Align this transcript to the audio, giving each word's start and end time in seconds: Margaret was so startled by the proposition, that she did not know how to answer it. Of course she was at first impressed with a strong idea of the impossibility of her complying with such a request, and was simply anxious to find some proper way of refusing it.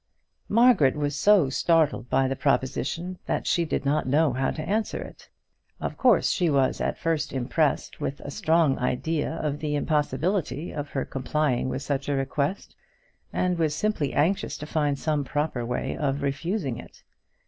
Margaret 0.49 0.95
was 0.95 1.15
so 1.15 1.51
startled 1.51 2.09
by 2.09 2.27
the 2.27 2.35
proposition, 2.35 3.19
that 3.27 3.45
she 3.45 3.65
did 3.65 3.85
not 3.85 4.07
know 4.07 4.33
how 4.33 4.49
to 4.49 4.63
answer 4.67 4.99
it. 4.99 5.29
Of 5.79 5.95
course 5.95 6.31
she 6.31 6.49
was 6.49 6.81
at 6.81 6.97
first 6.97 7.31
impressed 7.31 8.01
with 8.01 8.19
a 8.21 8.31
strong 8.31 8.79
idea 8.79 9.31
of 9.31 9.59
the 9.59 9.75
impossibility 9.75 10.71
of 10.71 10.89
her 10.89 11.05
complying 11.05 11.69
with 11.69 11.83
such 11.83 12.09
a 12.09 12.15
request, 12.15 12.75
and 13.31 13.59
was 13.59 13.75
simply 13.75 14.11
anxious 14.11 14.57
to 14.57 14.65
find 14.65 14.97
some 14.97 15.23
proper 15.23 15.63
way 15.63 15.95
of 15.95 16.23
refusing 16.23 16.79
it. 16.79 17.03